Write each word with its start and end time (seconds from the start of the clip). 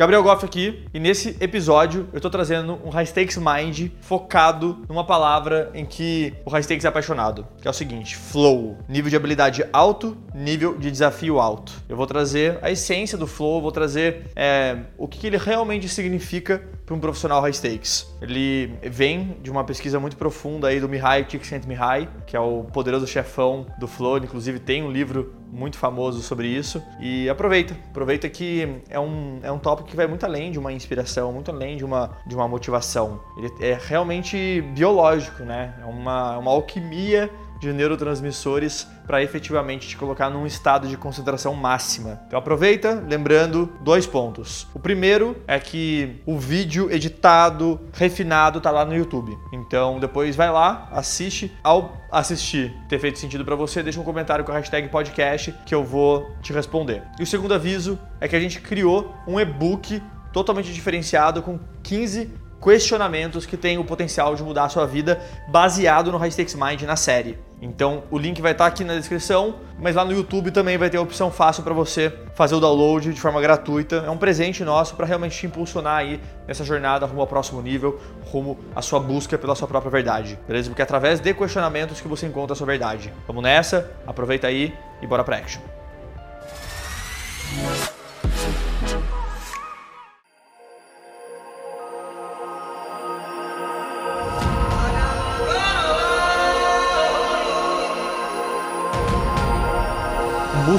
Gabriel 0.00 0.22
Goff 0.22 0.46
aqui, 0.46 0.82
e 0.94 0.98
nesse 0.98 1.36
episódio 1.42 2.08
eu 2.10 2.22
tô 2.22 2.30
trazendo 2.30 2.80
um 2.82 2.88
High 2.88 3.04
Stakes 3.04 3.36
Mind 3.36 3.90
focado 4.00 4.82
numa 4.88 5.04
palavra 5.04 5.70
em 5.74 5.84
que 5.84 6.32
o 6.42 6.48
High 6.48 6.62
Stakes 6.62 6.86
é 6.86 6.88
apaixonado, 6.88 7.46
que 7.60 7.68
é 7.68 7.70
o 7.70 7.74
seguinte: 7.74 8.16
flow. 8.16 8.78
Nível 8.88 9.10
de 9.10 9.16
habilidade 9.16 9.62
alto, 9.70 10.16
nível 10.34 10.78
de 10.78 10.90
desafio 10.90 11.38
alto. 11.38 11.74
Eu 11.86 11.98
vou 11.98 12.06
trazer 12.06 12.58
a 12.62 12.70
essência 12.70 13.18
do 13.18 13.26
flow, 13.26 13.60
vou 13.60 13.70
trazer 13.70 14.22
é, 14.34 14.78
o 14.96 15.06
que 15.06 15.26
ele 15.26 15.36
realmente 15.36 15.86
significa 15.86 16.66
para 16.90 16.96
um 16.96 17.00
profissional 17.00 17.40
High 17.40 17.52
Stakes. 17.52 18.12
Ele 18.20 18.74
vem 18.82 19.36
de 19.40 19.48
uma 19.48 19.62
pesquisa 19.62 20.00
muito 20.00 20.16
profunda 20.16 20.66
aí 20.66 20.80
do 20.80 20.88
Mihai 20.88 21.24
Csikszentmihalyi, 21.24 22.08
que 22.26 22.36
é 22.36 22.40
o 22.40 22.64
poderoso 22.64 23.06
chefão 23.06 23.64
do 23.78 23.86
flow, 23.86 24.18
inclusive 24.18 24.58
tem 24.58 24.82
um 24.82 24.90
livro 24.90 25.32
muito 25.52 25.78
famoso 25.78 26.20
sobre 26.20 26.48
isso. 26.48 26.82
E 26.98 27.28
aproveita, 27.28 27.76
aproveita 27.90 28.28
que 28.28 28.82
é 28.88 28.98
um, 28.98 29.38
é 29.40 29.52
um 29.52 29.58
tópico 29.58 29.88
que 29.88 29.94
vai 29.94 30.08
muito 30.08 30.26
além 30.26 30.50
de 30.50 30.58
uma 30.58 30.72
inspiração, 30.72 31.32
muito 31.32 31.52
além 31.52 31.76
de 31.76 31.84
uma, 31.84 32.10
de 32.26 32.34
uma 32.34 32.48
motivação. 32.48 33.20
Ele 33.38 33.52
é 33.60 33.78
realmente 33.80 34.60
biológico, 34.74 35.44
né? 35.44 35.76
É 35.80 35.84
uma, 35.84 36.38
uma 36.38 36.50
alquimia 36.50 37.30
de 37.60 37.72
neurotransmissores 37.72 38.88
para 39.06 39.22
efetivamente 39.22 39.86
te 39.86 39.96
colocar 39.96 40.30
num 40.30 40.46
estado 40.46 40.88
de 40.88 40.96
concentração 40.96 41.54
máxima. 41.54 42.20
Então 42.26 42.38
aproveita, 42.38 43.04
lembrando 43.06 43.70
dois 43.82 44.06
pontos. 44.06 44.66
O 44.74 44.78
primeiro 44.78 45.36
é 45.46 45.58
que 45.58 46.20
o 46.24 46.38
vídeo 46.38 46.90
editado, 46.90 47.80
refinado 47.92 48.60
tá 48.60 48.70
lá 48.70 48.84
no 48.84 48.96
YouTube. 48.96 49.36
Então 49.52 50.00
depois 50.00 50.34
vai 50.34 50.50
lá, 50.50 50.88
assiste. 50.90 51.52
Ao 51.62 52.00
assistir, 52.10 52.74
ter 52.88 52.98
feito 52.98 53.18
sentido 53.18 53.44
para 53.44 53.54
você, 53.54 53.82
deixa 53.82 54.00
um 54.00 54.04
comentário 54.04 54.44
com 54.44 54.50
a 54.50 54.54
hashtag 54.54 54.88
podcast 54.88 55.54
que 55.64 55.74
eu 55.74 55.84
vou 55.84 56.30
te 56.42 56.52
responder. 56.52 57.02
E 57.18 57.22
o 57.22 57.26
segundo 57.26 57.54
aviso 57.54 57.98
é 58.20 58.26
que 58.26 58.34
a 58.34 58.40
gente 58.40 58.60
criou 58.60 59.14
um 59.26 59.38
e-book 59.38 60.02
totalmente 60.32 60.72
diferenciado 60.72 61.42
com 61.42 61.58
15 61.82 62.30
questionamentos 62.62 63.46
que 63.46 63.56
têm 63.56 63.78
o 63.78 63.84
potencial 63.84 64.34
de 64.34 64.42
mudar 64.42 64.64
a 64.64 64.68
sua 64.68 64.86
vida 64.86 65.20
baseado 65.48 66.12
no 66.12 66.18
High 66.18 66.30
Stakes 66.30 66.54
Mind 66.54 66.82
na 66.82 66.96
série. 66.96 67.38
Então 67.62 68.04
o 68.10 68.18
link 68.18 68.40
vai 68.40 68.52
estar 68.52 68.66
aqui 68.66 68.84
na 68.84 68.94
descrição, 68.94 69.56
mas 69.78 69.94
lá 69.94 70.04
no 70.04 70.12
YouTube 70.12 70.50
também 70.50 70.78
vai 70.78 70.88
ter 70.88 70.96
a 70.96 71.00
opção 71.00 71.30
fácil 71.30 71.62
para 71.62 71.74
você 71.74 72.12
fazer 72.34 72.54
o 72.54 72.60
download 72.60 73.12
de 73.12 73.20
forma 73.20 73.40
gratuita. 73.40 74.04
É 74.06 74.10
um 74.10 74.16
presente 74.16 74.64
nosso 74.64 74.94
para 74.94 75.06
realmente 75.06 75.36
te 75.36 75.46
impulsionar 75.46 75.98
aí 75.98 76.20
nessa 76.46 76.64
jornada 76.64 77.04
rumo 77.06 77.20
ao 77.20 77.26
próximo 77.26 77.60
nível, 77.60 78.00
rumo 78.30 78.58
à 78.74 78.80
sua 78.80 78.98
busca 78.98 79.36
pela 79.36 79.54
sua 79.54 79.68
própria 79.68 79.90
verdade. 79.90 80.38
Beleza? 80.46 80.70
Porque 80.70 80.82
é 80.82 80.84
através 80.84 81.20
de 81.20 81.34
questionamentos 81.34 82.00
que 82.00 82.08
você 82.08 82.26
encontra 82.26 82.54
a 82.54 82.56
sua 82.56 82.66
verdade. 82.66 83.12
Vamos 83.26 83.42
nessa? 83.42 83.90
Aproveita 84.06 84.46
aí 84.46 84.74
e 85.02 85.06
bora 85.06 85.22
para 85.22 85.36
action. 85.36 85.79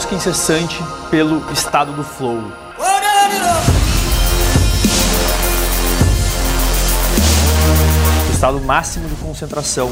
Busca 0.02 0.16
incessante 0.16 0.80
pelo 1.12 1.44
estado 1.52 1.94
do 1.94 2.04
flow. 2.04 2.42
O 8.28 8.32
estado 8.32 8.60
máximo 8.62 9.08
de 9.08 9.16
concentração. 9.18 9.92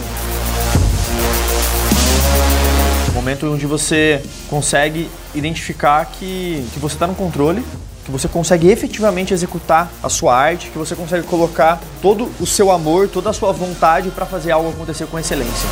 O 3.08 3.12
momento 3.12 3.54
onde 3.54 3.68
você 3.68 4.24
consegue 4.50 5.12
identificar 5.36 6.06
que, 6.06 6.68
que 6.73 6.80
você 6.80 6.96
está 6.96 7.06
no 7.06 7.14
controle, 7.14 7.64
que 8.04 8.10
você 8.10 8.28
consegue 8.28 8.68
efetivamente 8.68 9.32
executar 9.32 9.92
a 10.02 10.10
sua 10.10 10.36
arte, 10.36 10.72
que 10.72 10.78
você 10.78 10.96
consegue 10.96 11.28
colocar 11.28 11.80
todo 12.02 12.32
o 12.40 12.48
seu 12.48 12.72
amor, 12.72 13.10
toda 13.10 13.30
a 13.30 13.34
sua 13.34 13.52
vontade 13.52 14.10
para 14.10 14.26
fazer 14.26 14.52
algo 14.52 14.70
acontecer 14.70 15.06
com 15.06 15.20
excelência. 15.20 15.70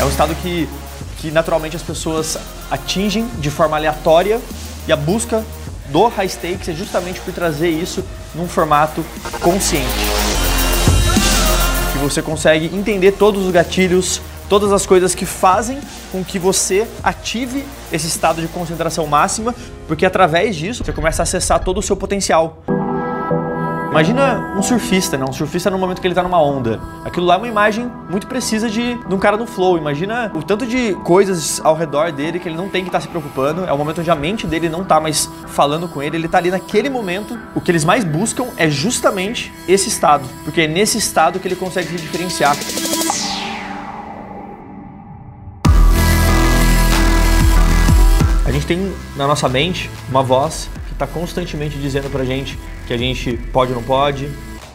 É 0.00 0.04
um 0.04 0.08
estado 0.08 0.34
que, 0.36 0.68
que 1.18 1.30
naturalmente 1.30 1.74
as 1.74 1.82
pessoas 1.82 2.38
atingem 2.70 3.26
de 3.38 3.50
forma 3.50 3.76
aleatória 3.76 4.40
e 4.86 4.92
a 4.92 4.96
busca 4.96 5.44
do 5.88 6.06
high 6.06 6.28
stakes 6.28 6.68
é 6.68 6.72
justamente 6.72 7.20
por 7.20 7.34
trazer 7.34 7.70
isso 7.70 8.04
num 8.34 8.46
formato 8.46 9.04
consciente. 9.40 9.88
Que 11.92 11.98
você 11.98 12.22
consegue 12.22 12.66
entender 12.66 13.12
todos 13.12 13.44
os 13.44 13.50
gatilhos, 13.50 14.20
todas 14.48 14.70
as 14.70 14.86
coisas 14.86 15.16
que 15.16 15.26
fazem 15.26 15.80
com 16.12 16.22
que 16.22 16.38
você 16.38 16.86
ative 17.02 17.66
esse 17.90 18.06
estado 18.06 18.40
de 18.40 18.46
concentração 18.48 19.04
máxima, 19.06 19.52
porque 19.88 20.06
através 20.06 20.54
disso 20.54 20.84
você 20.84 20.92
começa 20.92 21.22
a 21.22 21.24
acessar 21.24 21.58
todo 21.58 21.78
o 21.78 21.82
seu 21.82 21.96
potencial. 21.96 22.62
Imagina 23.90 24.54
um 24.54 24.62
surfista, 24.62 25.16
né? 25.16 25.24
Um 25.24 25.32
surfista 25.32 25.70
no 25.70 25.78
momento 25.78 26.00
que 26.00 26.06
ele 26.06 26.14
tá 26.14 26.22
numa 26.22 26.40
onda. 26.40 26.78
Aquilo 27.04 27.24
lá 27.24 27.34
é 27.34 27.38
uma 27.38 27.48
imagem 27.48 27.90
muito 28.08 28.26
precisa 28.26 28.68
de, 28.68 28.94
de 28.94 29.14
um 29.14 29.18
cara 29.18 29.36
no 29.36 29.46
flow. 29.46 29.78
Imagina 29.78 30.30
o 30.34 30.42
tanto 30.42 30.66
de 30.66 30.92
coisas 31.04 31.58
ao 31.64 31.74
redor 31.74 32.12
dele 32.12 32.38
que 32.38 32.48
ele 32.48 32.56
não 32.56 32.68
tem 32.68 32.82
que 32.82 32.88
estar 32.88 32.98
tá 32.98 33.02
se 33.02 33.08
preocupando. 33.08 33.64
É 33.64 33.72
o 33.72 33.78
momento 33.78 34.00
onde 34.00 34.10
a 34.10 34.14
mente 34.14 34.46
dele 34.46 34.68
não 34.68 34.84
tá 34.84 35.00
mais 35.00 35.30
falando 35.46 35.88
com 35.88 36.02
ele. 36.02 36.18
Ele 36.18 36.28
tá 36.28 36.36
ali 36.36 36.50
naquele 36.50 36.90
momento. 36.90 37.38
O 37.54 37.62
que 37.62 37.70
eles 37.70 37.84
mais 37.84 38.04
buscam 38.04 38.48
é 38.58 38.68
justamente 38.68 39.50
esse 39.66 39.88
estado. 39.88 40.28
Porque 40.44 40.60
é 40.60 40.66
nesse 40.68 40.98
estado 40.98 41.40
que 41.40 41.48
ele 41.48 41.56
consegue 41.56 41.88
se 41.88 41.96
diferenciar. 41.96 42.56
A 48.44 48.52
gente 48.52 48.66
tem 48.66 48.92
na 49.16 49.26
nossa 49.26 49.48
mente 49.48 49.90
uma 50.10 50.22
voz 50.22 50.68
está 50.98 51.06
constantemente 51.06 51.78
dizendo 51.78 52.10
pra 52.10 52.24
gente 52.24 52.58
que 52.86 52.92
a 52.92 52.96
gente 52.96 53.36
pode 53.52 53.72
ou 53.72 53.78
não 53.78 53.86
pode, 53.86 54.28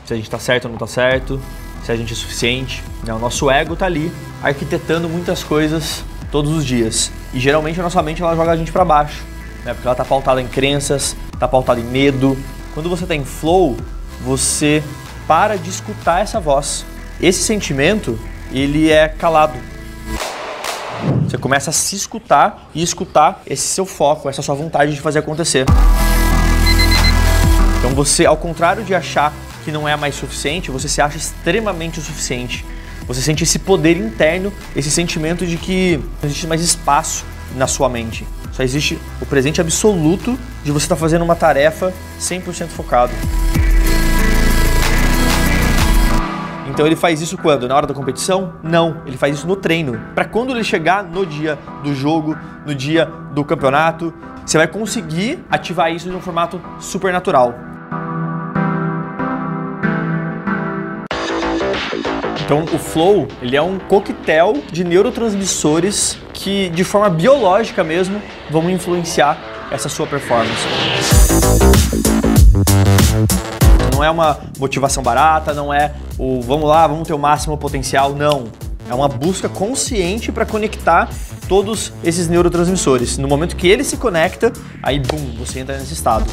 se 0.06 0.14
a 0.14 0.16
gente 0.16 0.26
está 0.26 0.40
certo 0.40 0.66
ou 0.66 0.70
não 0.70 0.78
está 0.78 0.88
certo, 0.88 1.40
se 1.84 1.92
a 1.92 1.96
gente 1.96 2.14
é 2.14 2.16
suficiente. 2.16 2.82
Né? 3.04 3.14
O 3.14 3.20
nosso 3.20 3.52
ego 3.52 3.74
está 3.74 3.86
ali 3.86 4.12
arquitetando 4.42 5.10
muitas 5.10 5.44
coisas 5.44 6.04
todos 6.32 6.52
os 6.52 6.66
dias. 6.66 7.12
E 7.34 7.40
geralmente 7.40 7.80
a 7.80 7.84
nossa 7.84 8.02
mente 8.02 8.22
ela 8.22 8.36
joga 8.36 8.52
a 8.52 8.56
gente 8.56 8.72
para 8.72 8.86
baixo, 8.86 9.22
né? 9.66 9.74
porque 9.74 9.86
ela 9.86 9.94
está 9.94 10.06
pautada 10.06 10.42
em 10.42 10.48
crenças, 10.48 11.16
está 11.34 11.48
pautada 11.48 11.80
em 11.80 11.84
medo. 11.84 12.38
Quando 12.74 12.90
você 12.90 13.04
está 13.04 13.16
em 13.16 13.26
flow, 13.26 13.76
você 14.22 14.82
para 15.28 15.58
de 15.58 15.70
escutar 15.70 16.22
essa 16.22 16.40
voz. 16.40 16.86
Esse 17.22 17.44
sentimento, 17.44 18.18
ele 18.52 18.90
é 18.90 19.08
calado. 19.10 19.58
Você 21.24 21.38
começa 21.38 21.70
a 21.70 21.74
se 21.74 21.96
escutar 21.96 22.70
e 22.74 22.82
escutar 22.82 23.42
esse 23.46 23.68
seu 23.68 23.86
foco, 23.86 24.30
essa 24.30 24.42
sua 24.42 24.56
vontade 24.56 24.94
de 24.94 25.02
fazer 25.02 25.20
acontecer. 25.20 25.66
Então 27.84 27.94
você, 27.94 28.26
ao 28.26 28.38
contrário 28.38 28.82
de 28.82 28.96
achar 28.96 29.34
que 29.66 29.70
não 29.70 29.86
é 29.86 29.94
mais 29.98 30.16
suficiente, 30.16 30.72
você 30.72 30.88
se 30.88 31.02
acha 31.02 31.18
extremamente 31.18 32.00
o 32.00 32.02
suficiente. 32.02 32.66
Você 33.06 33.22
sente 33.22 33.44
esse 33.44 33.60
poder 33.60 33.98
interno, 33.98 34.54
esse 34.74 34.90
sentimento 34.90 35.46
de 35.46 35.58
que 35.58 35.98
não 35.98 36.30
existe 36.30 36.48
mais 36.48 36.62
espaço 36.62 37.26
na 37.58 37.68
sua 37.68 37.90
mente. 37.90 38.26
Só 38.54 38.64
existe 38.64 38.98
o 39.22 39.26
presente 39.26 39.60
absoluto 39.60 40.40
de 40.64 40.72
você 40.72 40.86
estar 40.86 40.96
fazendo 40.96 41.24
uma 41.24 41.36
tarefa 41.36 41.94
100% 42.22 42.70
focado. 42.70 43.12
Então 46.70 46.88
ele 46.88 46.96
faz 46.96 47.20
isso 47.20 47.38
quando? 47.38 47.68
Na 47.68 47.76
hora 47.76 47.86
da 47.86 47.94
competição? 47.94 48.54
Não, 48.64 49.02
ele 49.06 49.18
faz 49.18 49.36
isso 49.36 49.46
no 49.46 49.58
treino. 49.58 50.00
Para 50.16 50.24
quando 50.24 50.52
ele 50.52 50.64
chegar 50.64 51.04
no 51.04 51.26
dia 51.26 51.60
do 51.84 51.94
jogo, 51.94 52.34
no 52.66 52.74
dia 52.74 53.06
do 53.34 53.44
campeonato, 53.44 54.14
você 54.46 54.58
vai 54.58 54.68
conseguir 54.68 55.44
ativar 55.52 55.92
isso 55.92 56.10
de 56.10 56.16
um 56.16 56.22
formato 56.22 56.62
super 56.80 57.12
natural. 57.12 57.73
Então, 62.46 62.66
o 62.74 62.78
flow, 62.78 63.26
ele 63.42 63.56
é 63.56 63.62
um 63.62 63.80
coquetel 63.80 64.62
de 64.70 64.84
neurotransmissores 64.84 66.18
que, 66.34 66.68
de 66.70 66.84
forma 66.84 67.09
biológica 67.09 67.86
mesmo, 67.86 68.22
vão 68.52 68.70
influenciar 68.70 69.38
essa 69.72 69.88
sua 69.88 70.06
performance. 70.06 70.51
Não 73.94 74.04
é 74.04 74.10
uma 74.10 74.40
motivação 74.60 75.01
barata, 75.01 75.54
não 75.54 75.74
é 75.74 75.94
o 76.19 76.42
vamos 76.42 76.68
lá, 76.68 76.86
vamos 76.86 77.07
ter 77.07 77.13
o 77.13 77.19
máximo 77.19 77.57
potencial, 77.57 78.13
não. 78.13 78.44
É 78.90 78.94
uma 78.94 79.07
busca 79.07 79.48
consciente 79.48 80.30
para 80.30 80.45
conectar 80.45 81.10
todos 81.48 81.94
esses 82.04 82.28
neurotransmissores. 82.28 83.18
No 83.18 83.28
momento 83.28 83.56
que 83.56 83.68
ele 83.68 83.84
se 83.84 83.98
conecta, 83.98 84.51
aí 84.81 85.00
bum, 85.00 85.36
você 85.38 85.60
entra 85.60 85.78
nesse 85.78 85.94
estado. 85.94 86.25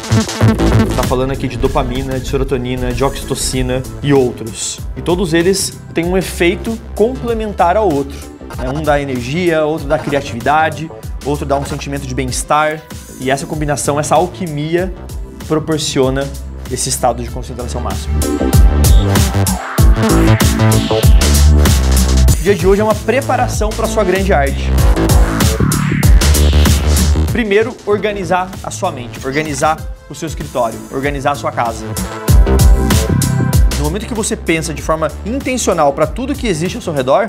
Está 0.89 1.03
falando 1.03 1.33
aqui 1.33 1.49
de 1.49 1.57
dopamina, 1.57 2.19
de 2.19 2.29
serotonina, 2.29 2.93
de 2.93 3.05
oxitocina 3.05 3.83
e 4.03 4.13
outros. 4.13 4.81
E 4.97 5.03
todos 5.03 5.35
eles 5.35 5.79
têm 5.95 6.05
um 6.05 6.17
efeito 6.17 6.79
complementar 6.95 7.77
ao 7.77 7.93
outro. 7.93 8.17
É, 8.63 8.69
um 8.69 8.83
dá 8.83 9.01
energia, 9.01 9.65
outro 9.65 9.87
dá 9.87 9.99
criatividade, 9.99 10.91
outro 11.25 11.47
dá 11.47 11.57
um 11.57 11.65
sentimento 11.65 12.07
de 12.07 12.15
bem-estar. 12.15 12.81
E 13.21 13.31
essa 13.31 13.47
combinação, 13.47 14.01
essa 14.01 14.15
alquimia, 14.15 14.93
proporciona 15.47 16.27
esse 16.71 16.89
estado 16.89 17.23
de 17.23 17.31
concentração 17.31 17.81
máxima. 17.81 18.15
O 22.41 22.43
dia 22.43 22.55
de 22.55 22.67
hoje 22.67 22.81
é 22.81 22.85
uma 22.85 22.95
preparação 22.95 23.69
para 23.69 23.87
sua 23.87 24.03
grande 24.03 24.33
arte. 24.33 24.71
Primeiro, 27.31 27.77
organizar 27.85 28.51
a 28.65 28.71
sua 28.71 28.91
mente, 28.91 29.21
organizar 29.27 29.77
o 30.09 30.15
seu 30.15 30.27
escritório, 30.27 30.79
organizar 30.91 31.33
a 31.33 31.35
sua 31.35 31.53
casa. 31.53 31.85
No 33.77 33.85
momento 33.85 34.07
que 34.07 34.15
você 34.15 34.35
pensa 34.35 34.73
de 34.73 34.81
forma 34.81 35.13
intencional 35.27 35.93
para 35.93 36.07
tudo 36.07 36.35
que 36.35 36.47
existe 36.47 36.77
ao 36.77 36.83
seu 36.83 36.95
redor, 36.95 37.29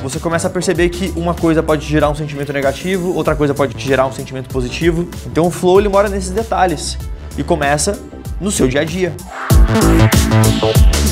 você 0.00 0.20
começa 0.20 0.46
a 0.46 0.50
perceber 0.50 0.90
que 0.90 1.12
uma 1.16 1.34
coisa 1.34 1.60
pode 1.60 1.84
te 1.84 1.90
gerar 1.90 2.08
um 2.08 2.14
sentimento 2.14 2.52
negativo, 2.52 3.16
outra 3.16 3.34
coisa 3.34 3.52
pode 3.52 3.74
te 3.74 3.84
gerar 3.84 4.06
um 4.06 4.12
sentimento 4.12 4.48
positivo. 4.48 5.08
Então 5.26 5.44
o 5.44 5.50
flow 5.50 5.80
ele 5.80 5.88
mora 5.88 6.08
nesses 6.08 6.30
detalhes 6.30 6.96
e 7.36 7.42
começa 7.42 7.98
no 8.40 8.52
seu 8.52 8.68
dia 8.68 8.82
a 8.82 8.84
dia. 8.84 9.12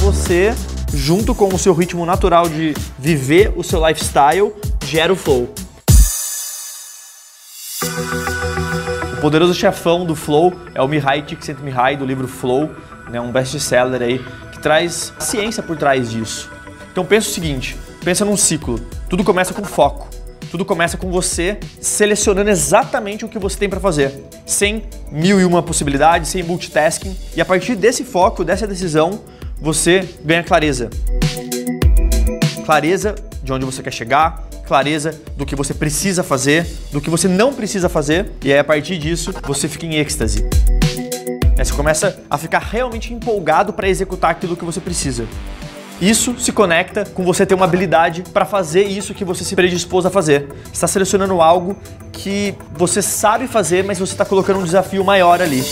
Você, 0.03 0.55
junto 0.93 1.35
com 1.35 1.49
o 1.49 1.59
seu 1.59 1.73
ritmo 1.73 2.05
natural 2.05 2.49
de 2.49 2.75
viver 2.99 3.53
o 3.57 3.63
seu 3.63 3.87
lifestyle, 3.87 4.53
gera 4.85 5.13
o 5.13 5.17
flow. 5.17 5.53
O 9.17 9.21
poderoso 9.21 9.55
chefão 9.55 10.05
do 10.05 10.17
flow 10.17 10.53
é 10.75 10.81
o 10.81 10.89
Mihai 10.89 11.23
Csikszentmihalyi 11.23 11.97
do 11.97 12.07
livro 12.07 12.27
Flow, 12.27 12.71
né, 13.11 13.21
um 13.21 13.31
best-seller 13.31 14.01
aí 14.01 14.19
que 14.53 14.61
traz 14.61 15.13
ciência 15.19 15.63
por 15.63 15.77
trás 15.77 16.11
disso. 16.11 16.51
Então 16.91 17.05
pensa 17.05 17.29
o 17.29 17.31
seguinte, 17.31 17.77
pensa 18.03 18.25
num 18.25 18.37
ciclo. 18.37 18.81
Tudo 19.09 19.23
começa 19.23 19.53
com 19.53 19.65
foco. 19.65 20.09
Tudo 20.51 20.65
começa 20.65 20.97
com 20.97 21.11
você 21.11 21.61
selecionando 21.81 22.51
exatamente 22.51 23.25
o 23.25 23.29
que 23.29 23.39
você 23.39 23.57
tem 23.57 23.69
para 23.69 23.79
fazer, 23.79 24.25
sem 24.45 24.83
mil 25.13 25.39
e 25.39 25.45
uma 25.45 25.63
possibilidades, 25.63 26.31
sem 26.31 26.43
multitasking. 26.43 27.17
E 27.37 27.41
a 27.41 27.45
partir 27.45 27.77
desse 27.77 28.03
foco, 28.03 28.43
dessa 28.43 28.67
decisão, 28.67 29.21
você 29.61 30.09
ganha 30.25 30.43
clareza. 30.43 30.89
Clareza 32.65 33.15
de 33.43 33.53
onde 33.53 33.65
você 33.65 33.83
quer 33.83 33.93
chegar, 33.93 34.49
clareza 34.67 35.21
do 35.37 35.45
que 35.45 35.57
você 35.57 35.75
precisa 35.75 36.23
fazer, 36.23 36.67
do 36.93 37.01
que 37.01 37.11
você 37.11 37.29
não 37.29 37.53
precisa 37.53 37.89
fazer, 37.89 38.31
e 38.43 38.53
aí 38.53 38.59
a 38.59 38.65
partir 38.65 38.97
disso 38.99 39.35
você 39.43 39.69
fica 39.69 39.87
em 39.87 39.97
êxtase. 39.97 40.49
Aí 41.59 41.65
você 41.65 41.73
começa 41.75 42.19
a 42.31 42.39
ficar 42.39 42.61
realmente 42.61 43.13
empolgado 43.13 43.73
para 43.73 43.89
executar 43.89 44.31
aquilo 44.31 44.57
que 44.57 44.65
você 44.65 44.81
precisa. 44.81 45.27
Isso 46.01 46.35
se 46.39 46.51
conecta 46.51 47.05
com 47.05 47.23
você 47.23 47.45
ter 47.45 47.55
uma 47.55 47.67
habilidade 47.67 48.23
para 48.33 48.47
fazer 48.47 48.85
isso 48.85 49.13
que 49.13 49.23
você 49.23 49.45
se 49.45 49.55
predispôs 49.55 50.07
a 50.07 50.11
fazer. 50.11 50.47
Você 50.65 50.73
está 50.73 50.87
selecionando 50.87 51.43
algo 51.43 51.77
que 52.11 52.55
você 52.73 53.03
sabe 53.03 53.47
fazer, 53.47 53.85
mas 53.85 53.99
você 53.99 54.15
está 54.15 54.25
colocando 54.25 54.61
um 54.61 54.65
desafio 54.65 55.05
maior 55.05 55.43
ali. 55.43 55.63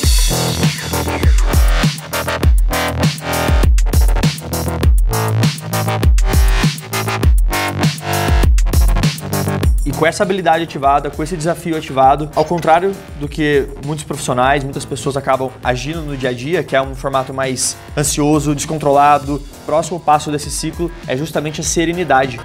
Com 9.98 10.06
essa 10.06 10.22
habilidade 10.22 10.62
ativada, 10.62 11.10
com 11.10 11.20
esse 11.24 11.36
desafio 11.36 11.76
ativado, 11.76 12.30
ao 12.36 12.44
contrário 12.44 12.92
do 13.18 13.28
que 13.28 13.66
muitos 13.84 14.04
profissionais, 14.04 14.62
muitas 14.62 14.84
pessoas 14.84 15.16
acabam 15.16 15.50
agindo 15.62 16.02
no 16.02 16.16
dia 16.16 16.30
a 16.30 16.32
dia, 16.32 16.62
que 16.62 16.76
é 16.76 16.80
um 16.80 16.94
formato 16.94 17.34
mais 17.34 17.76
ansioso, 17.96 18.54
descontrolado, 18.54 19.34
o 19.34 19.66
próximo 19.66 19.98
passo 19.98 20.30
desse 20.30 20.52
ciclo 20.52 20.88
é 21.08 21.16
justamente 21.16 21.60
a 21.60 21.64
serenidade. 21.64 22.40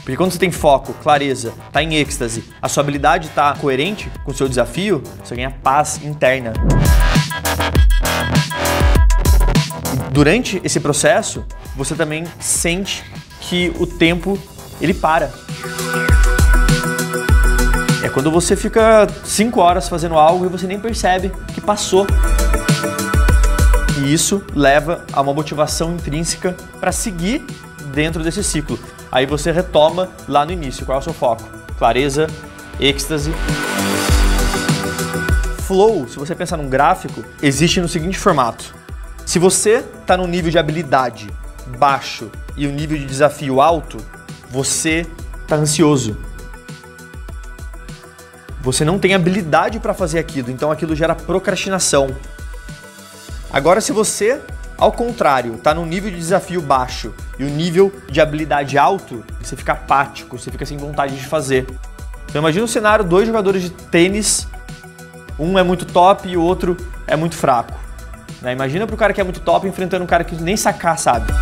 Porque 0.00 0.16
quando 0.16 0.32
você 0.32 0.40
tem 0.40 0.50
foco, 0.50 0.92
clareza, 0.94 1.54
tá 1.70 1.84
em 1.84 1.94
êxtase, 1.94 2.42
a 2.60 2.68
sua 2.68 2.82
habilidade 2.82 3.28
tá 3.28 3.54
coerente 3.54 4.10
com 4.24 4.32
o 4.32 4.34
seu 4.34 4.48
desafio, 4.48 5.04
você 5.22 5.36
ganha 5.36 5.52
paz 5.62 6.00
interna. 6.02 6.52
Durante 10.10 10.60
esse 10.64 10.80
processo, 10.80 11.44
você 11.76 11.94
também 11.94 12.24
sente 12.40 13.04
que 13.40 13.72
o 13.78 13.86
tempo 13.86 14.36
ele 14.80 14.94
para. 14.94 15.32
É 18.10 18.12
quando 18.12 18.28
você 18.28 18.56
fica 18.56 19.06
5 19.24 19.60
horas 19.60 19.88
fazendo 19.88 20.16
algo 20.16 20.44
e 20.44 20.48
você 20.48 20.66
nem 20.66 20.80
percebe 20.80 21.32
que 21.54 21.60
passou. 21.60 22.08
E 24.02 24.12
isso 24.12 24.42
leva 24.52 25.04
a 25.12 25.20
uma 25.20 25.32
motivação 25.32 25.92
intrínseca 25.92 26.56
para 26.80 26.90
seguir 26.90 27.46
dentro 27.94 28.24
desse 28.24 28.42
ciclo. 28.42 28.76
Aí 29.12 29.26
você 29.26 29.52
retoma 29.52 30.08
lá 30.26 30.44
no 30.44 30.50
início. 30.50 30.84
Qual 30.84 30.96
é 30.96 31.00
o 31.00 31.04
seu 31.04 31.12
foco? 31.12 31.48
Clareza, 31.78 32.26
êxtase. 32.80 33.32
Flow, 35.60 36.08
se 36.08 36.18
você 36.18 36.34
pensar 36.34 36.56
num 36.56 36.68
gráfico, 36.68 37.24
existe 37.40 37.80
no 37.80 37.86
seguinte 37.86 38.18
formato. 38.18 38.74
Se 39.24 39.38
você 39.38 39.84
está 40.00 40.16
no 40.16 40.26
nível 40.26 40.50
de 40.50 40.58
habilidade 40.58 41.30
baixo 41.78 42.28
e 42.56 42.66
o 42.66 42.72
nível 42.72 42.98
de 42.98 43.06
desafio 43.06 43.60
alto, 43.60 43.98
você 44.50 45.06
está 45.44 45.54
ansioso 45.54 46.16
você 48.62 48.84
não 48.84 48.98
tem 48.98 49.14
habilidade 49.14 49.80
para 49.80 49.94
fazer 49.94 50.18
aquilo, 50.18 50.50
então 50.50 50.70
aquilo 50.70 50.94
gera 50.94 51.14
procrastinação. 51.14 52.14
Agora, 53.52 53.80
se 53.80 53.92
você, 53.92 54.40
ao 54.76 54.92
contrário, 54.92 55.54
está 55.54 55.74
no 55.74 55.84
nível 55.84 56.10
de 56.10 56.16
desafio 56.16 56.60
baixo 56.60 57.12
e 57.38 57.44
o 57.44 57.48
nível 57.48 57.92
de 58.08 58.20
habilidade 58.20 58.78
alto, 58.78 59.24
você 59.40 59.56
fica 59.56 59.72
apático, 59.72 60.38
você 60.38 60.50
fica 60.50 60.66
sem 60.66 60.76
vontade 60.76 61.16
de 61.16 61.26
fazer. 61.26 61.66
Então 62.28 62.40
imagina 62.40 62.64
um 62.64 62.68
cenário, 62.68 63.04
dois 63.04 63.26
jogadores 63.26 63.62
de 63.62 63.70
tênis, 63.70 64.46
um 65.38 65.58
é 65.58 65.62
muito 65.62 65.84
top 65.84 66.28
e 66.28 66.36
o 66.36 66.42
outro 66.42 66.76
é 67.06 67.16
muito 67.16 67.36
fraco. 67.36 67.78
Né? 68.40 68.52
Imagina 68.52 68.86
para 68.86 68.94
o 68.94 68.98
cara 68.98 69.12
que 69.12 69.20
é 69.20 69.24
muito 69.24 69.40
top 69.40 69.66
enfrentando 69.66 70.04
um 70.04 70.06
cara 70.06 70.22
que 70.22 70.34
nem 70.36 70.56
sacar 70.56 70.98
sabe 70.98 71.32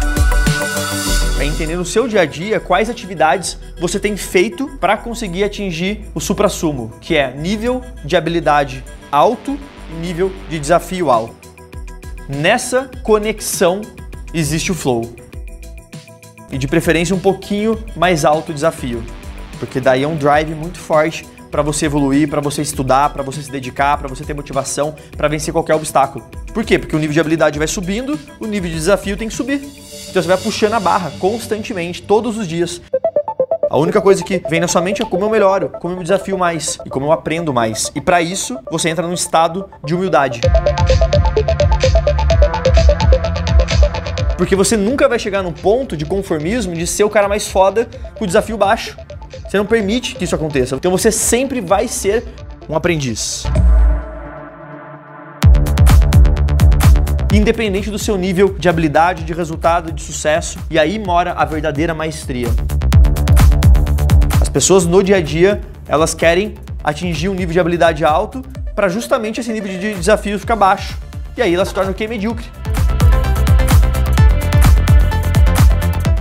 é 1.41 1.47
entender 1.47 1.77
no 1.77 1.85
seu 1.85 2.09
dia 2.09 2.23
a 2.23 2.27
dia 2.27 2.59
quais 2.59 2.91
atividades 2.91 3.59
você 3.81 4.01
tem 4.01 4.17
feito 4.17 4.67
para 4.81 4.97
conseguir 4.97 5.45
atingir 5.45 6.05
o 6.13 6.21
supra-sumo, 6.21 6.93
que 7.01 7.17
é 7.17 7.33
nível 7.33 7.81
de 8.05 8.17
habilidade 8.17 8.85
alto 9.11 9.57
e 9.91 9.95
nível 9.95 10.33
de 10.49 10.59
desafio 10.59 11.11
alto. 11.11 11.37
Nessa 12.29 12.91
conexão 13.05 13.83
existe 14.35 14.73
o 14.73 14.75
flow. 14.75 15.15
E 16.51 16.59
de 16.59 16.67
preferência 16.67 17.15
um 17.15 17.21
pouquinho 17.21 17.79
mais 17.95 18.25
alto 18.25 18.51
o 18.51 18.55
desafio, 18.55 19.05
porque 19.61 19.81
daí 19.81 20.03
é 20.03 20.09
um 20.09 20.17
drive 20.17 20.55
muito 20.55 20.79
forte 20.79 21.25
para 21.53 21.63
você 21.63 21.87
evoluir, 21.87 22.29
para 22.29 22.41
você 22.41 22.63
estudar, 22.63 23.11
para 23.13 23.23
você 23.23 23.43
se 23.43 23.51
dedicar, 23.51 23.97
para 23.97 24.09
você 24.09 24.25
ter 24.25 24.35
motivação 24.35 24.95
para 25.17 25.29
vencer 25.29 25.53
qualquer 25.53 25.77
obstáculo. 25.77 26.25
Por 26.53 26.65
quê? 26.65 26.79
Porque 26.79 26.97
o 26.97 26.99
nível 26.99 27.15
de 27.15 27.21
habilidade 27.21 27.59
vai 27.59 27.69
subindo, 27.69 28.19
o 28.41 28.47
nível 28.47 28.69
de 28.69 28.77
desafio 28.77 29.17
tem 29.17 29.29
que 29.29 29.35
subir. 29.35 29.88
Então 30.11 30.23
você 30.23 30.29
vai 30.29 30.39
puxando 30.39 30.75
a 30.75 30.81
barra 30.81 31.13
constantemente, 31.19 32.03
todos 32.03 32.39
os 32.39 32.49
dias. 32.49 32.81
A 33.71 33.77
única 33.77 34.01
coisa 34.01 34.25
que 34.25 34.43
vem 34.49 34.61
na 34.61 34.67
sua 34.67 34.81
mente 34.81 35.03
é 35.03 35.05
como 35.05 35.25
eu 35.25 35.31
melhoro, 35.31 35.71
como 35.81 35.93
eu 35.93 35.99
me 35.99 36.03
desafio 36.03 36.39
mais 36.39 36.79
e 36.87 36.89
como 36.89 37.07
eu 37.07 37.13
aprendo 37.13 37.53
mais. 37.53 37.93
E 37.95 38.01
para 38.01 38.23
isso, 38.23 38.59
você 38.71 38.89
entra 38.89 39.07
num 39.07 39.13
estado 39.13 39.69
de 39.85 39.95
humildade. 39.95 40.41
Porque 44.39 44.57
você 44.57 44.77
nunca 44.77 45.07
vai 45.07 45.19
chegar 45.19 45.43
num 45.43 45.53
ponto 45.53 45.97
de 45.97 46.07
conformismo 46.07 46.75
de 46.75 46.87
ser 46.87 47.05
o 47.05 47.11
cara 47.11 47.29
mais 47.29 47.47
foda 47.47 47.87
com 48.17 48.25
o 48.25 48.27
desafio 48.27 48.57
baixo. 48.57 48.97
Você 49.47 49.59
não 49.59 49.67
permite 49.67 50.15
que 50.15 50.25
isso 50.25 50.35
aconteça. 50.35 50.75
Então 50.77 50.91
você 50.91 51.13
sempre 51.13 51.61
vai 51.61 51.87
ser 51.87 52.25
um 52.69 52.75
aprendiz. 52.75 53.45
Independente 57.33 57.91
do 57.91 57.99
seu 57.99 58.17
nível 58.17 58.57
de 58.59 58.69
habilidade, 58.69 59.23
de 59.23 59.33
resultado, 59.33 59.93
de 59.93 60.03
sucesso. 60.03 60.59
E 60.71 60.79
aí 60.79 60.99
mora 60.99 61.33
a 61.33 61.45
verdadeira 61.45 61.93
maestria. 61.93 62.49
As 64.41 64.49
pessoas 64.49 64.87
no 64.87 65.03
dia 65.03 65.17
a 65.17 65.21
dia, 65.21 65.61
elas 65.87 66.15
querem 66.15 66.55
atingir 66.83 67.29
um 67.29 67.35
nível 67.35 67.53
de 67.53 67.61
habilidade 67.61 68.05
alto 68.05 68.43
para 68.75 68.89
justamente 68.89 69.41
esse 69.41 69.53
nível 69.53 69.71
de 69.71 69.95
desafio 69.95 70.39
ficar 70.39 70.57
baixo. 70.57 70.97
E 71.37 71.43
aí 71.43 71.55
elas 71.55 71.69
se 71.69 71.75
tornam 71.75 71.93
o 71.93 71.95
que? 71.95 72.09
Medíocre. 72.09 72.47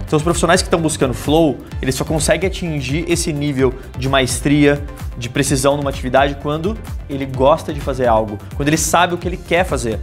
Então, 0.05 0.15
os 0.15 0.23
profissionais 0.23 0.61
que 0.61 0.67
estão 0.67 0.79
buscando 0.79 1.13
flow, 1.13 1.57
eles 1.81 1.93
só 1.93 2.05
conseguem 2.05 2.47
atingir 2.47 3.05
esse 3.09 3.33
nível 3.33 3.73
de 3.97 4.07
maestria, 4.07 4.81
de 5.17 5.29
precisão 5.29 5.75
numa 5.75 5.89
atividade 5.89 6.37
quando 6.41 6.77
ele 7.09 7.25
gosta 7.25 7.73
de 7.73 7.81
fazer 7.81 8.07
algo, 8.07 8.37
quando 8.55 8.69
ele 8.69 8.77
sabe 8.77 9.13
o 9.13 9.17
que 9.17 9.27
ele 9.27 9.35
quer 9.35 9.65
fazer 9.65 9.99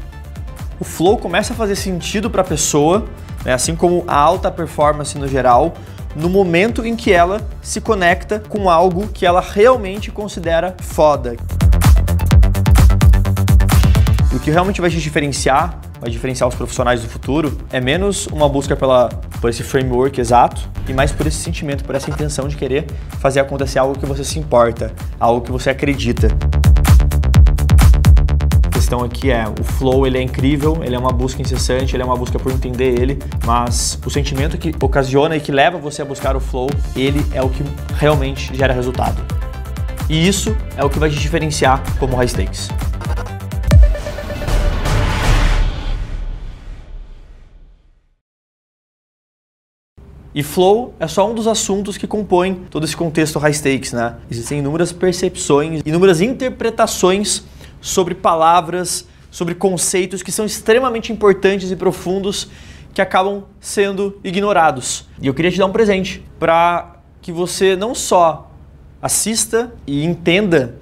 o 0.79 0.85
flow 0.85 1.17
começa 1.17 1.53
a 1.53 1.57
fazer 1.57 1.77
sentido 1.77 2.31
para 2.31 2.43
a 2.43 2.45
pessoa, 2.45 3.05
né, 3.45 3.53
assim 3.53 3.77
como 3.77 4.05
a 4.07 4.17
alta 4.17 4.51
performance 4.51 5.17
no 5.19 5.29
geral, 5.29 5.75
no 6.17 6.29
momento 6.29 6.85
em 6.85 6.95
que 6.95 7.13
ela 7.13 7.41
se 7.61 7.81
conecta 7.81 8.39
com 8.39 8.71
algo 8.71 9.09
que 9.09 9.27
ela 9.27 9.41
realmente 9.41 10.11
considera 10.11 10.75
foda. 10.81 11.37
E 14.33 14.37
o 14.37 14.41
que 14.41 14.51
realmente 14.51 14.81
vai 14.81 14.91
te 14.91 15.01
diferenciar, 15.01 15.79
vai 16.01 16.11
diferenciar 16.11 16.49
os 16.49 16.55
profissionais 16.55 17.01
do 17.03 17.09
futuro, 17.09 17.57
é 17.73 17.81
menos 17.81 18.27
uma 18.27 18.49
busca 18.49 18.75
pela, 18.75 19.09
por 19.41 19.51
esse 19.51 19.63
framework 19.63 20.21
exato 20.21 20.69
e 20.89 20.93
mais 20.93 21.13
por 21.13 21.27
esse 21.27 21.39
sentimento, 21.39 21.85
por 21.85 21.95
essa 21.95 22.11
intenção 22.11 22.49
de 22.49 22.57
querer 22.57 22.87
fazer 23.21 23.41
acontecer 23.41 23.79
algo 23.79 23.99
que 23.99 24.07
você 24.07 24.25
se 24.25 24.39
importa, 24.39 24.93
algo 25.21 25.41
que 25.41 25.53
você 25.53 25.71
acredita 25.71 26.29
questão 28.95 29.05
aqui 29.05 29.31
é 29.31 29.45
o 29.49 29.65
flow 29.65 30.07
ele 30.07 30.19
é 30.19 30.23
incrível, 30.23 30.81
ele 30.85 30.95
é 30.95 30.99
uma 30.99 31.11
busca 31.11 31.43
incessante, 31.43 31.97
ele 31.97 32.03
é 32.03 32.07
uma 32.07 32.17
busca 32.17 32.39
por 32.39 32.53
entender 32.53 33.01
ele, 33.01 33.19
mas 33.45 33.99
o 34.07 34.11
sentimento 34.11 34.57
que 34.57 34.73
ocasiona 34.81 35.37
e 35.37 35.41
que 35.41 35.51
leva 35.51 35.79
você 35.79 36.03
a 36.03 36.05
buscar 36.05 36.37
o 36.37 36.41
flow, 36.41 36.69
ele 36.95 37.25
é 37.33 37.43
o 37.43 37.49
que 37.49 37.65
realmente 37.97 38.55
gera 38.55 38.73
resultado. 38.73 39.21
E 40.09 40.29
isso 40.29 40.57
é 40.77 40.85
o 40.85 40.91
que 40.91 40.99
vai 40.99 41.11
te 41.11 41.17
diferenciar 41.17 41.83
como 41.99 42.15
high 42.17 42.29
stakes. 42.29 42.69
E 50.35 50.43
flow 50.43 50.95
é 50.99 51.07
só 51.07 51.31
um 51.31 51.35
dos 51.35 51.47
assuntos 51.47 51.97
que 51.97 52.09
compõem 52.09 52.55
todo 52.69 52.85
esse 52.85 52.97
contexto 52.97 53.39
high 53.39 53.55
stakes, 53.55 53.93
né? 53.93 54.17
Existem 54.29 54.59
inúmeras 54.59 54.93
percepções, 54.93 55.81
inúmeras 55.87 56.21
interpretações 56.21 57.45
sobre 57.85 58.15
palavras, 58.15 59.07
sobre 59.31 59.55
conceitos 59.55 60.23
que 60.23 60.33
são 60.33 60.47
extremamente 60.47 61.13
importantes 61.13 61.71
e 61.71 61.77
profundos 61.77 62.49
que 62.95 63.03
acabam 63.03 63.45
sendo 63.61 64.19
ignorados. 64.25 65.07
E 65.21 65.27
eu 65.27 65.35
queria 65.35 65.51
te 65.51 65.59
dar 65.59 65.67
um 65.67 65.73
presente 65.73 66.25
para 66.39 66.97
que 67.21 67.31
você 67.31 67.77
não 67.77 67.95
só 67.95 68.51
assista 69.03 69.75
e 69.87 70.03
entenda 70.03 70.77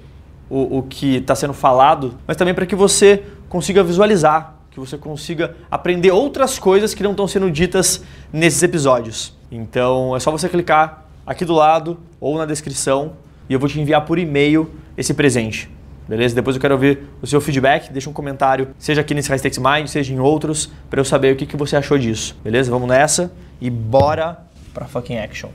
o, 0.48 0.78
o 0.78 0.82
que 0.84 1.16
está 1.16 1.34
sendo 1.34 1.52
falado, 1.52 2.16
mas 2.24 2.36
também 2.36 2.54
para 2.54 2.66
que 2.66 2.76
você 2.76 3.24
consiga 3.48 3.82
visualizar, 3.82 4.54
que 4.70 4.78
você 4.78 4.96
consiga 4.96 5.56
aprender 5.68 6.12
outras 6.12 6.56
coisas 6.56 6.94
que 6.94 7.02
não 7.02 7.10
estão 7.10 7.26
sendo 7.26 7.50
ditas 7.50 8.04
nesses 8.32 8.62
episódios. 8.62 9.36
Então 9.50 10.14
é 10.14 10.20
só 10.20 10.30
você 10.30 10.48
clicar 10.48 11.04
aqui 11.26 11.44
do 11.44 11.52
lado 11.52 11.98
ou 12.20 12.38
na 12.38 12.46
descrição 12.46 13.14
e 13.48 13.54
eu 13.54 13.58
vou 13.58 13.68
te 13.68 13.80
enviar 13.80 14.04
por 14.04 14.20
e-mail 14.20 14.70
esse 14.96 15.12
presente. 15.12 15.68
Beleza? 16.08 16.34
Depois 16.34 16.56
eu 16.56 16.60
quero 16.60 16.74
ouvir 16.74 17.00
o 17.20 17.26
seu 17.26 17.40
feedback, 17.40 17.92
deixa 17.92 18.10
um 18.10 18.12
comentário, 18.12 18.68
seja 18.78 19.00
aqui 19.00 19.14
nesse 19.14 19.30
High 19.30 19.40
Mind, 19.58 19.86
seja 19.88 20.12
em 20.12 20.18
outros, 20.18 20.70
para 20.90 21.00
eu 21.00 21.04
saber 21.04 21.32
o 21.32 21.36
que, 21.36 21.46
que 21.46 21.56
você 21.56 21.76
achou 21.76 21.98
disso. 21.98 22.36
Beleza? 22.42 22.70
Vamos 22.70 22.88
nessa 22.88 23.32
e 23.60 23.70
bora 23.70 24.38
pra 24.74 24.86
fucking 24.86 25.18
action. 25.18 25.50